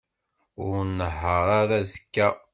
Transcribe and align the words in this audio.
Ur 0.63 0.75
nnehheṛ 0.85 1.47
ara 1.61 1.75
azekka. 1.81 2.27